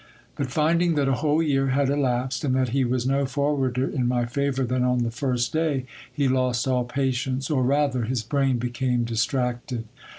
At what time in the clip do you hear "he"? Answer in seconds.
2.69-2.83, 6.11-6.27